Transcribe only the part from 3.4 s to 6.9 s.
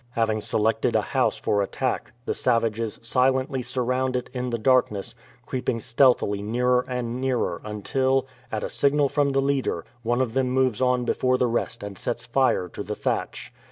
surround it in the darkness, creeping stealthily nearer